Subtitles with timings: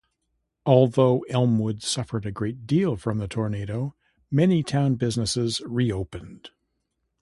[0.65, 3.93] Although Elmwood suffered a great deal from the tornado,
[4.31, 6.49] many town businesses re-opened.